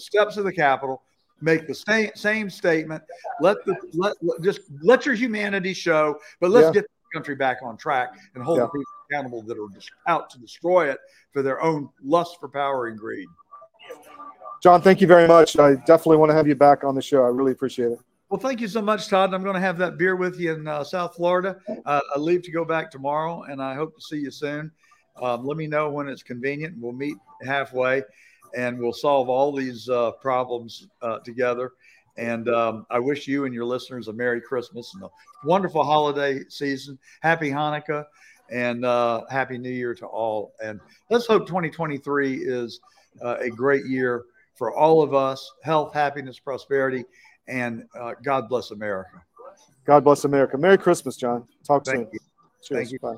[0.00, 1.00] steps of the Capitol,
[1.42, 3.02] make the same same statement.
[3.40, 6.80] Let the let, let just let your humanity show, but let's yeah.
[6.80, 8.64] get the country back on track and hold yeah.
[8.64, 9.68] the people accountable that are
[10.06, 10.98] out to destroy it
[11.32, 13.28] for their own lust for power and greed.
[14.62, 15.58] John, thank you very much.
[15.58, 17.24] I definitely want to have you back on the show.
[17.24, 17.98] I really appreciate it.
[18.28, 19.34] Well, thank you so much, Todd.
[19.34, 21.58] I'm going to have that beer with you in uh, South Florida.
[21.84, 24.70] Uh, I leave to go back tomorrow, and I hope to see you soon.
[25.20, 26.76] Um, let me know when it's convenient.
[26.78, 28.02] We'll meet halfway
[28.56, 31.72] and we'll solve all these uh, problems uh, together.
[32.16, 35.08] And um, I wish you and your listeners a Merry Christmas and a
[35.44, 36.98] wonderful holiday season.
[37.20, 38.04] Happy Hanukkah
[38.50, 40.52] and uh, Happy New Year to all.
[40.62, 40.78] And
[41.10, 42.80] let's hope 2023 is
[43.24, 47.04] uh, a great year for all of us health, happiness, prosperity,
[47.48, 49.22] and uh, God bless America.
[49.84, 50.56] God bless America.
[50.58, 51.46] Merry Christmas, John.
[51.66, 52.08] Talk Thank soon.
[52.12, 52.18] You.
[52.62, 52.78] Cheers.
[52.78, 52.98] Thank you.
[53.00, 53.14] Bye.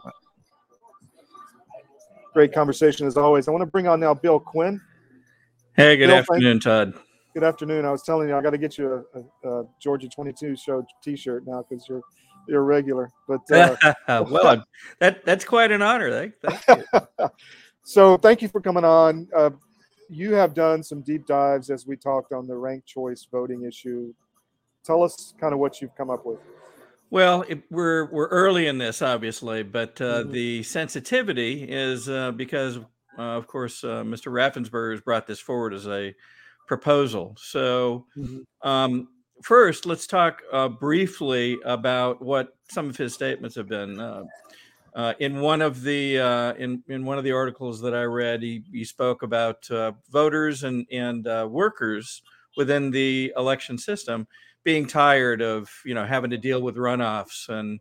[2.32, 3.46] Great conversation as always.
[3.46, 4.80] I want to bring on now Bill Quinn.
[5.76, 6.94] Hey, good Bill, afternoon, Todd.
[7.34, 7.84] Good afternoon.
[7.84, 10.86] I was telling you, I got to get you a, a, a, Georgia 22 show
[11.02, 12.02] T-shirt now because you're
[12.46, 13.10] you're regular.
[13.26, 13.76] But uh,
[14.30, 14.64] well,
[15.00, 16.12] that that's quite an honor.
[16.42, 16.84] Thank, thank
[17.82, 19.26] so thank you for coming on.
[19.34, 19.50] Uh,
[20.08, 24.14] you have done some deep dives as we talked on the ranked choice voting issue.
[24.84, 26.38] Tell us kind of what you've come up with.
[27.10, 30.30] Well, it, we're we're early in this, obviously, but uh, mm-hmm.
[30.30, 32.78] the sensitivity is uh, because
[33.22, 34.32] of course, uh, Mr.
[34.32, 36.14] Raffensperger has brought this forward as a
[36.66, 37.36] proposal.
[37.38, 38.68] So, mm-hmm.
[38.68, 39.08] um,
[39.42, 44.00] first, let's talk uh, briefly about what some of his statements have been.
[44.00, 44.24] Uh,
[44.94, 48.42] uh, in one of the uh, in in one of the articles that I read,
[48.42, 49.68] he, he spoke about
[50.10, 52.22] voters and and workers
[52.56, 54.28] within the election system
[54.62, 57.80] being tired of you know having to deal with runoffs and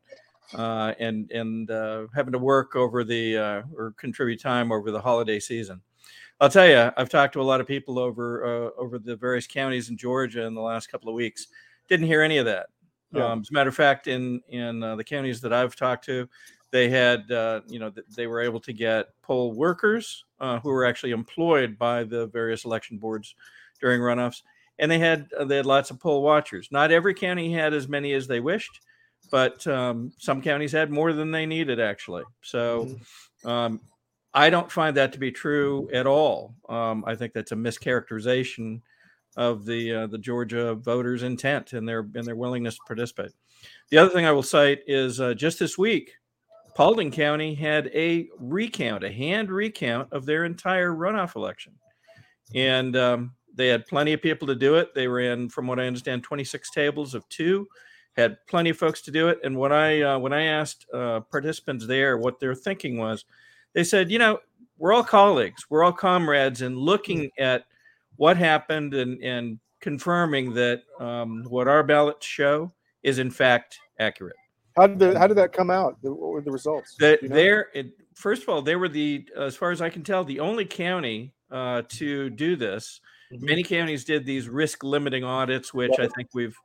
[0.53, 5.01] uh, and and uh, having to work over the uh, or contribute time over the
[5.01, 5.81] holiday season.
[6.39, 9.47] I'll tell you, I've talked to a lot of people over uh, over the various
[9.47, 11.47] counties in Georgia in the last couple of weeks.
[11.89, 12.67] Didn't hear any of that.
[13.11, 13.31] Yeah.
[13.31, 16.27] Um, as a matter of fact, in in uh, the counties that I've talked to,
[16.71, 20.25] they had uh, you know they were able to get poll workers
[20.61, 23.35] who were actually employed by the various election boards
[23.79, 24.41] during runoffs,
[24.79, 26.67] and they had they had lots of poll watchers.
[26.69, 28.81] Not every county had as many as they wished
[29.31, 32.23] but um, some counties had more than they needed actually.
[32.41, 33.47] So mm-hmm.
[33.47, 33.81] um,
[34.33, 36.55] I don't find that to be true at all.
[36.67, 38.81] Um, I think that's a mischaracterization
[39.35, 43.31] of the uh, the Georgia voters' intent and their and their willingness to participate.
[43.89, 46.13] The other thing I will cite is uh, just this week,
[46.75, 51.73] Paulding County had a recount, a hand recount of their entire runoff election,
[52.55, 54.93] and um, they had plenty of people to do it.
[54.93, 57.67] They were in, from what I understand, 26 tables of two
[58.15, 59.39] had plenty of folks to do it.
[59.43, 63.25] And when I uh, when I asked uh, participants there what their thinking was,
[63.73, 64.39] they said, you know,
[64.77, 67.65] we're all colleagues, we're all comrades, and looking at
[68.17, 72.71] what happened and and confirming that um, what our ballots show
[73.03, 74.35] is in fact accurate.
[74.75, 75.97] How did the, how did that come out?
[76.01, 76.95] What were the results?
[76.99, 77.35] That you know?
[77.35, 77.67] there,
[78.15, 81.33] first of all, they were the, as far as I can tell, the only county
[81.51, 82.99] uh, to do this.
[83.31, 83.45] Mm-hmm.
[83.45, 86.57] Many counties did these risk limiting audits, which I think we've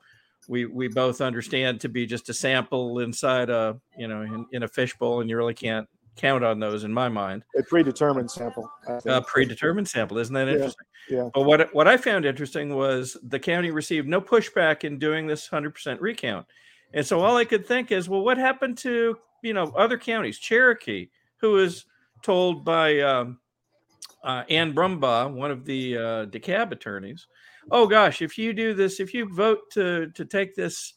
[0.49, 4.63] we we both understand to be just a sample inside a you know in, in
[4.65, 7.45] a fishbowl, and you really can't count on those in my mind.
[7.57, 8.69] A predetermined sample.
[9.07, 10.87] A predetermined sample, isn't that interesting?
[11.09, 11.29] Yeah, yeah.
[11.33, 15.47] But what what I found interesting was the county received no pushback in doing this
[15.47, 16.47] hundred percent recount,
[16.93, 20.39] and so all I could think is, well, what happened to you know other counties?
[20.39, 21.85] Cherokee, who was
[22.23, 23.39] told by um,
[24.25, 27.27] uh, Ann Brumbaugh, one of the uh, DeKalb attorneys,
[27.71, 30.95] oh gosh, if you do this, if you vote to to take this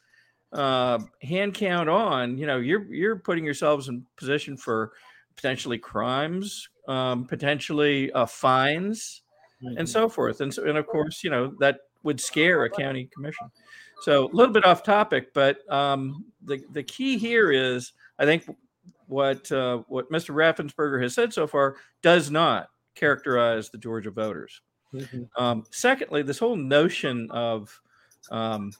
[0.53, 4.91] uh, hand count on, you know, you're you're putting yourselves in position for
[5.35, 9.21] potentially crimes, um, potentially uh, fines,
[9.63, 9.77] mm-hmm.
[9.77, 10.41] and so forth.
[10.41, 13.51] And so, and of course, you know that would scare a county commission.
[14.01, 18.45] So a little bit off topic, but um, the the key here is, I think
[19.07, 20.33] what uh, what Mr.
[20.33, 24.61] Raffensperger has said so far does not characterize the Georgia voters.
[24.93, 25.23] Mm-hmm.
[25.41, 27.79] Um, secondly, this whole notion of
[28.29, 28.71] um,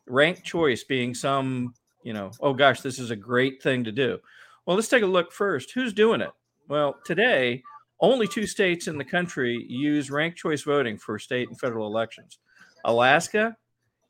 [0.43, 4.19] choice being some, you know, oh gosh, this is a great thing to do.
[4.65, 5.71] Well, let's take a look first.
[5.71, 6.31] Who's doing it?
[6.67, 7.63] Well, today,
[7.99, 12.39] only two states in the country use ranked choice voting for state and federal elections
[12.85, 13.55] Alaska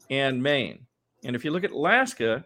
[0.10, 0.86] and Maine.
[1.24, 2.46] And if you look at Alaska,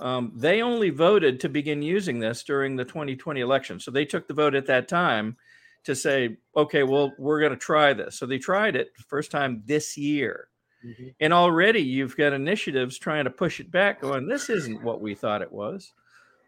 [0.00, 3.78] um, they only voted to begin using this during the 2020 election.
[3.78, 5.36] So they took the vote at that time
[5.84, 8.18] to say, okay, well, we're going to try this.
[8.18, 10.48] So they tried it first time this year.
[10.84, 11.08] Mm-hmm.
[11.20, 15.14] And already you've got initiatives trying to push it back, going, this isn't what we
[15.14, 15.92] thought it was.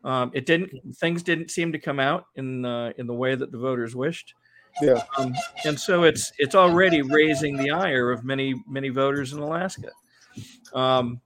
[0.05, 0.71] Um, it didn't.
[0.97, 4.35] Things didn't seem to come out in uh, in the way that the voters wished.
[4.81, 5.03] Yeah.
[5.19, 9.91] Um, and so it's it's already raising the ire of many many voters in Alaska.
[10.73, 11.21] Um,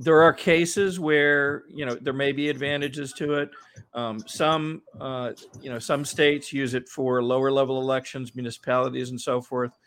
[0.00, 3.50] there are cases where you know there may be advantages to it.
[3.92, 9.20] Um, some uh, you know some states use it for lower level elections, municipalities, and
[9.20, 9.78] so forth.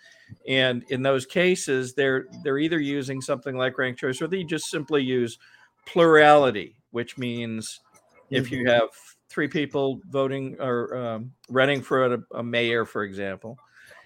[0.47, 4.69] And in those cases, they're they're either using something like ranked choice, or they just
[4.69, 5.39] simply use
[5.87, 7.81] plurality, which means
[8.29, 8.67] if you mm-hmm.
[8.67, 8.89] have
[9.29, 13.57] three people voting or um, running for a, a mayor, for example,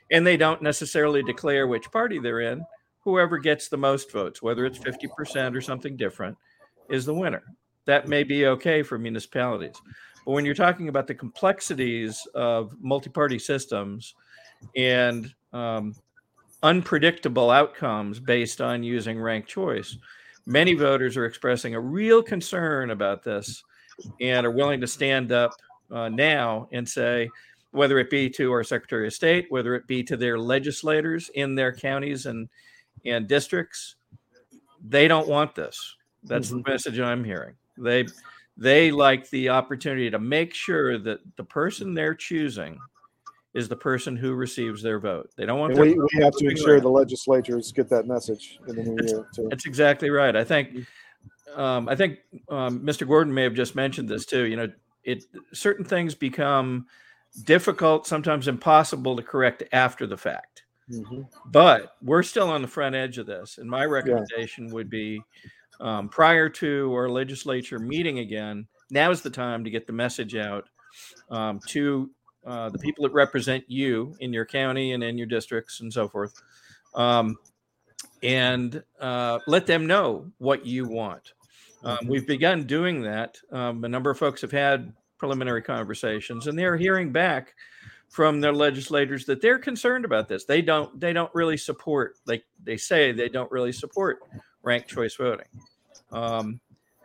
[0.09, 2.63] and they don't necessarily declare which party they're in,
[3.07, 6.37] whoever gets the most votes, whether it's 50% or something different,
[6.89, 7.41] is the winner.
[7.85, 9.75] That may be okay for municipalities.
[10.25, 14.13] But when you're talking about the complexities of multi party systems
[14.75, 15.95] and um,
[16.63, 19.97] unpredictable outcomes based on using ranked choice,
[20.45, 23.63] many voters are expressing a real concern about this
[24.19, 25.53] and are willing to stand up
[25.91, 27.29] uh, now and say,
[27.71, 31.55] whether it be to our Secretary of State, whether it be to their legislators in
[31.55, 32.49] their counties and
[33.07, 33.95] and districts,
[34.85, 35.95] they don't want this.
[36.23, 36.61] That's mm-hmm.
[36.61, 37.55] the message I'm hearing.
[37.77, 38.05] They
[38.57, 42.79] they like the opportunity to make sure that the person they're choosing
[43.53, 45.29] is the person who receives their vote.
[45.35, 45.77] They don't want.
[45.77, 46.83] We, we, have to ensure around.
[46.83, 49.27] the legislatures get that message in the new that's, year.
[49.33, 49.47] Too.
[49.49, 50.35] That's exactly right.
[50.35, 50.69] I think.
[50.69, 51.59] Mm-hmm.
[51.59, 53.07] Um, I think um, Mr.
[53.07, 54.43] Gordon may have just mentioned this too.
[54.43, 54.71] You know,
[55.03, 56.85] it certain things become
[57.45, 60.63] difficult, sometimes impossible to correct after the fact.
[60.91, 61.21] Mm-hmm.
[61.45, 63.57] But we're still on the front edge of this.
[63.57, 64.73] And my recommendation yeah.
[64.73, 65.21] would be
[65.79, 70.35] um, prior to our legislature meeting again, now is the time to get the message
[70.35, 70.69] out
[71.29, 72.09] um, to
[72.45, 76.07] uh, the people that represent you in your county and in your districts and so
[76.07, 76.41] forth.
[76.95, 77.37] Um,
[78.23, 81.33] and uh, let them know what you want.
[81.83, 82.07] Um, mm-hmm.
[82.09, 83.37] We've begun doing that.
[83.51, 87.53] Um, a number of folks have had preliminary conversations, and they're hearing back
[88.09, 90.45] from their legislators that they're concerned about this.
[90.45, 94.19] They don't they don't really support like they say they don't really support
[94.63, 95.47] ranked choice voting.
[96.11, 96.59] Um,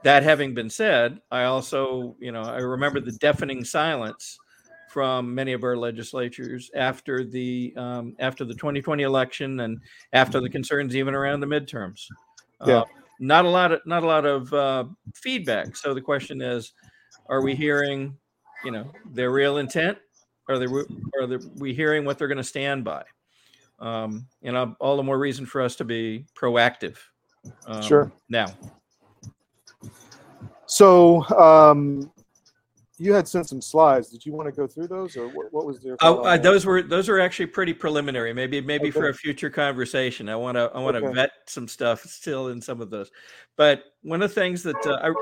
[0.04, 4.38] that having been said, I also you know I remember the deafening silence
[4.92, 9.78] from many of our legislatures after the um, after the 2020 election and
[10.12, 12.06] after the concerns even around the midterms.
[12.66, 12.80] Yeah.
[12.80, 12.84] Uh,
[13.18, 14.84] not a lot of not a lot of uh,
[15.14, 15.76] feedback.
[15.76, 16.72] So the question is,
[17.28, 18.16] are we hearing,
[18.64, 19.98] you know, their real intent
[20.48, 23.05] are they are they, we hearing what they're going to stand by?
[23.78, 26.96] Um, you know, all the more reason for us to be proactive.
[27.66, 28.12] Um, sure.
[28.28, 28.46] Now.
[30.66, 32.11] So um,
[32.98, 34.09] you had sent some slides.
[34.09, 35.96] Did you want to go through those, or what, what was there?
[36.00, 38.33] Oh, uh, those were those are actually pretty preliminary.
[38.33, 38.92] Maybe maybe okay.
[38.92, 40.28] for a future conversation.
[40.28, 41.14] I want to I want to okay.
[41.14, 43.11] vet some stuff still in some of those.
[43.57, 45.12] But one of the things that uh, I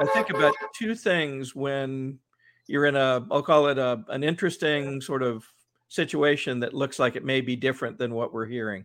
[0.00, 2.18] I think about two things when
[2.66, 5.44] you're in a I'll call it a an interesting sort of
[5.88, 8.84] situation that looks like it may be different than what we're hearing.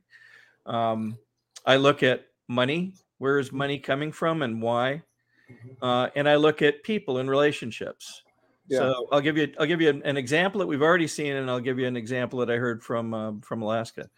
[0.66, 1.18] Um,
[1.66, 2.94] I look at money.
[3.18, 5.04] Where is money coming from and why?
[5.52, 5.84] Mm-hmm.
[5.84, 8.24] Uh, and I look at people and relationships.
[8.68, 8.80] Yeah.
[8.80, 11.60] So I'll give you I'll give you an, example that we've already seen, and I'll
[11.60, 14.10] give you an example that I heard from uh, from Alaska.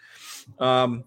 [0.59, 1.05] Um,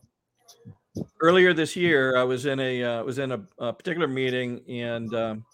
[1.20, 5.14] earlier this year, I was in a uh, was in a, a particular meeting, and
[5.14, 5.44] um,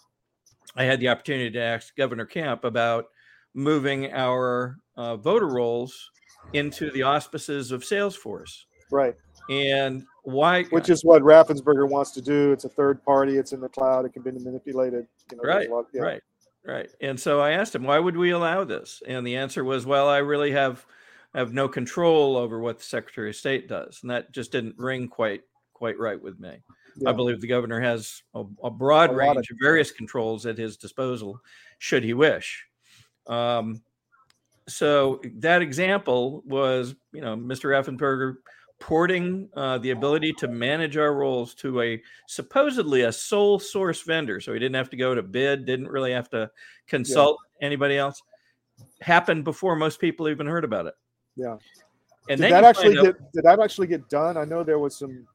[0.75, 3.05] I had the opportunity to ask Governor Kemp about
[3.53, 6.11] moving our uh, voter rolls
[6.53, 8.63] into the auspices of Salesforce.
[8.91, 9.15] Right.
[9.49, 10.63] And why?
[10.65, 12.51] Which is what Raffensperger wants to do.
[12.51, 13.37] It's a third party.
[13.37, 14.05] It's in the cloud.
[14.05, 15.07] It can be manipulated.
[15.31, 15.69] You know, right.
[15.69, 16.01] Lot, yeah.
[16.01, 16.21] Right.
[16.63, 16.89] Right.
[17.01, 19.01] And so I asked him, why would we allow this?
[19.07, 20.85] And the answer was, well, I really have
[21.33, 25.07] have no control over what the Secretary of State does, and that just didn't ring
[25.07, 25.41] quite
[25.73, 26.57] quite right with me.
[26.97, 27.09] Yeah.
[27.09, 30.57] I believe the governor has a, a broad a range of, of, various controls at
[30.57, 31.39] his disposal,
[31.79, 32.65] should he wish.
[33.27, 33.81] Um,
[34.67, 37.69] so that example was, you know, Mr.
[37.69, 38.35] Raffensperger
[38.79, 44.41] porting uh, the ability to manage our rolls to a supposedly a sole source vendor,
[44.41, 46.49] so he didn't have to go to bid, didn't really have to
[46.87, 47.67] consult yeah.
[47.67, 48.21] anybody else.
[49.01, 50.95] happened before most people even heard about it.
[51.35, 51.57] Yeah.
[52.29, 54.37] And did that actually get did that actually get done?
[54.37, 55.27] I know there was some,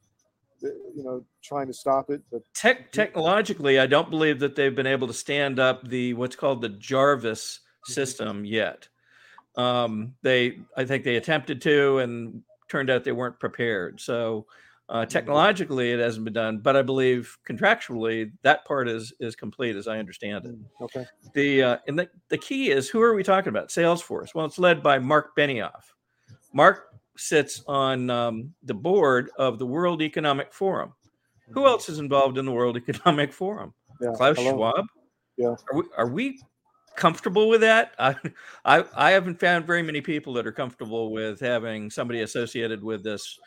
[0.95, 4.87] you know, trying to stop it, but Tech, technologically, I don't believe that they've been
[4.87, 8.89] able to stand up the what's called the Jarvis system yet.
[9.57, 14.01] Um, they, I think they attempted to, and turned out they weren't prepared.
[14.01, 14.47] So
[14.89, 19.75] uh, technologically, it hasn't been done, but I believe contractually that part is is complete,
[19.75, 20.55] as I understand it.
[20.81, 21.07] okay.
[21.35, 23.71] The uh, and the, the key is who are we talking about?
[23.71, 24.35] Salesforce.
[24.35, 25.83] Well, it's led by Mark Benioff.
[26.53, 30.93] Mark sits on um, the board of the World Economic Forum.
[31.51, 33.73] Who else is involved in the World Economic Forum?
[34.01, 34.13] Yeah.
[34.15, 34.53] Klaus hello.
[34.53, 34.87] Schwab.
[35.37, 35.55] Yeah.
[35.73, 36.41] Are we, are we
[36.97, 37.93] comfortable with that?
[37.99, 38.17] I,
[38.65, 43.05] I I haven't found very many people that are comfortable with having somebody associated with
[43.05, 43.39] this,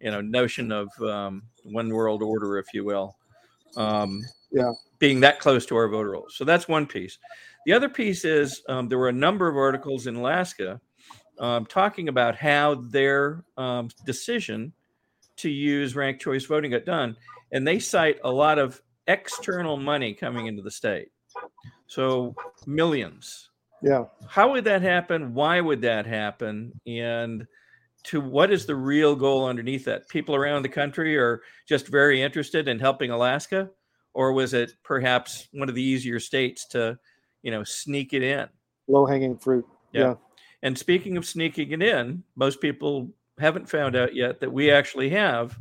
[0.00, 3.16] you know, notion of um, one world order, if you will.
[3.76, 4.72] Um, Yeah.
[4.98, 6.34] Being that close to our voter rolls.
[6.36, 7.18] So that's one piece.
[7.66, 10.80] The other piece is um, there were a number of articles in Alaska
[11.40, 14.72] um, talking about how their um, decision
[15.36, 17.16] to use ranked choice voting got done.
[17.52, 21.08] And they cite a lot of external money coming into the state.
[21.86, 22.34] So
[22.66, 23.50] millions.
[23.82, 24.04] Yeah.
[24.26, 25.34] How would that happen?
[25.34, 26.72] Why would that happen?
[26.86, 27.46] And
[28.04, 30.08] to what is the real goal underneath that?
[30.08, 33.70] People around the country are just very interested in helping Alaska,
[34.14, 36.98] or was it perhaps one of the easier states to,
[37.42, 38.48] you know, sneak it in?
[38.88, 39.66] Low hanging fruit.
[39.92, 40.14] Yeah.
[40.62, 45.10] And speaking of sneaking it in, most people haven't found out yet that we actually
[45.10, 45.56] have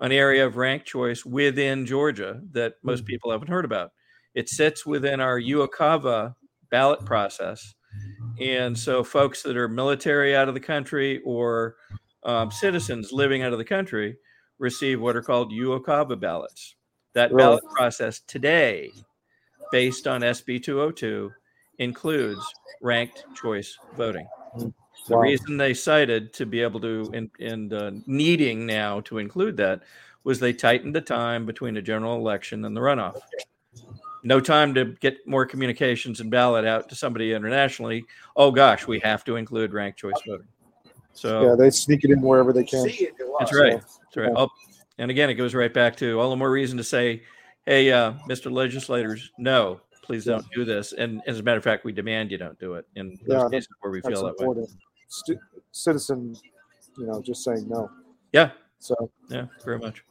[0.00, 3.08] an area of rank choice within Georgia that most Mhm.
[3.08, 3.92] people haven't heard about.
[4.34, 6.34] It sits within our UOCAVA
[6.70, 7.74] ballot process.
[8.40, 11.76] And so folks that are military out of the country or
[12.24, 14.16] um, citizens living out of the country
[14.58, 16.76] receive what are called UOCAVA ballots.
[17.14, 18.90] That ballot process today,
[19.72, 21.32] based on SB 202,
[21.84, 24.26] includes ranked choice voting.
[25.08, 25.22] The Wow.
[25.22, 29.82] reason they cited to be able to and and uh, needing now to include that
[30.24, 33.16] was they tightened the time between the general election and the runoff.
[34.22, 38.06] No time to get more communications and ballot out to somebody internationally.
[38.36, 40.46] Oh gosh, we have to include ranked choice voting.
[41.14, 42.88] So Yeah, they sneak it in wherever they can.
[43.38, 43.80] that's right.
[43.80, 44.28] That's right.
[44.28, 44.34] yeah.
[44.36, 44.48] Oh,
[44.98, 47.22] and again, it goes right back to all the more reason to say,
[47.66, 48.52] "Hey, uh, Mr.
[48.52, 52.38] Legislators, no, please don't do this." And as a matter of fact, we demand you
[52.38, 54.44] don't do it in those Yeah, cases where we feel that way.
[54.44, 54.70] important.
[55.08, 55.38] Stu-
[55.72, 56.36] citizen,
[56.98, 57.90] you know, just saying no.
[58.32, 60.04] Yeah, So, yeah, very much.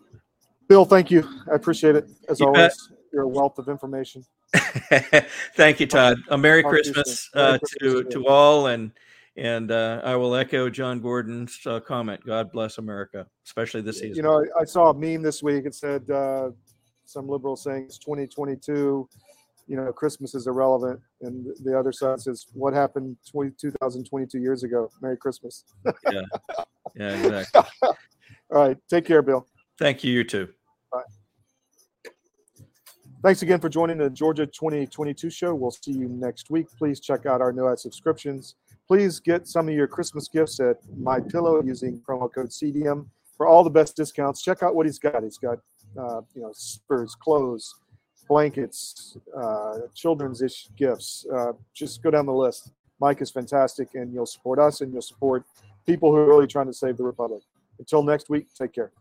[0.67, 1.27] Bill, thank you.
[1.51, 2.87] I appreciate it as You always.
[2.87, 2.97] bet.
[3.11, 4.23] You're a wealth of information.
[5.55, 6.17] Thank you, Todd.
[6.29, 7.29] A Merry Christmas.
[7.35, 8.91] Merry uh, Christmas to to all, and
[9.35, 12.25] and uh, I will echo John Gordon's uh, comment.
[12.25, 14.15] God bless America, especially this season.
[14.15, 15.65] You know, I saw a meme this week.
[15.65, 16.51] It said uh,
[17.05, 19.07] some liberal saying it's 2022.
[19.71, 24.63] You know, Christmas is irrelevant, and the other side says, "What happened 20, 2022 years
[24.63, 24.91] ago?
[25.01, 25.63] Merry Christmas."
[26.11, 26.23] yeah,
[26.93, 27.61] exactly.
[27.83, 27.95] All
[28.51, 29.47] right, take care, Bill.
[29.79, 30.11] Thank you.
[30.11, 30.49] You too.
[33.23, 35.55] Thanks again for joining the Georgia 2022 show.
[35.55, 36.67] We'll see you next week.
[36.77, 38.55] Please check out our NOAD subscriptions.
[38.89, 43.05] Please get some of your Christmas gifts at My Pillow using promo code CDM
[43.37, 44.41] for all the best discounts.
[44.41, 45.23] Check out what he's got.
[45.23, 45.59] He's got,
[45.97, 47.73] uh, you know, spurs, clothes,
[48.27, 51.25] blankets, uh, children's ish gifts.
[51.33, 52.71] Uh, just go down the list.
[52.99, 55.43] Mike is fantastic, and you'll support us and you'll support
[55.85, 57.41] people who are really trying to save the republic.
[57.79, 58.91] Until next week, take care.